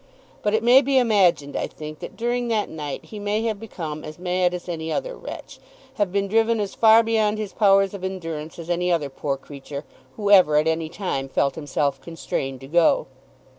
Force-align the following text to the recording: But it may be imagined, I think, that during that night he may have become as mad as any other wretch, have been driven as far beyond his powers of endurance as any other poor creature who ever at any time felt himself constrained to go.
But 0.41 0.55
it 0.55 0.63
may 0.63 0.81
be 0.81 0.97
imagined, 0.97 1.55
I 1.55 1.67
think, 1.67 1.99
that 1.99 2.17
during 2.17 2.47
that 2.47 2.69
night 2.71 3.05
he 3.05 3.19
may 3.19 3.43
have 3.43 3.59
become 3.59 4.03
as 4.03 4.17
mad 4.17 4.51
as 4.51 4.67
any 4.67 4.91
other 4.91 5.15
wretch, 5.15 5.59
have 5.93 6.11
been 6.11 6.27
driven 6.27 6.59
as 6.59 6.73
far 6.73 7.03
beyond 7.03 7.37
his 7.37 7.53
powers 7.53 7.93
of 7.93 8.03
endurance 8.03 8.57
as 8.57 8.67
any 8.71 8.91
other 8.91 9.09
poor 9.11 9.37
creature 9.37 9.83
who 10.17 10.31
ever 10.31 10.57
at 10.57 10.67
any 10.67 10.89
time 10.89 11.29
felt 11.29 11.53
himself 11.53 12.01
constrained 12.01 12.61
to 12.61 12.67
go. 12.67 13.05